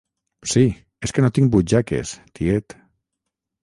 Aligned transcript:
Sí, 0.53 0.63
és 1.09 1.15
que 1.17 1.25
no 1.27 1.31
tinc 1.37 1.53
butxaques, 1.57 2.17
tiet. 2.41 2.81